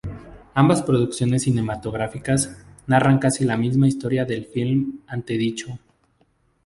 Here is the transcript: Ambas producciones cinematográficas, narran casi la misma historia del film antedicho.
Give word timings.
Ambas 0.55 0.81
producciones 0.81 1.43
cinematográficas, 1.43 2.57
narran 2.87 3.19
casi 3.19 3.45
la 3.45 3.55
misma 3.55 3.87
historia 3.87 4.25
del 4.25 4.45
film 4.47 5.01
antedicho. 5.05 5.77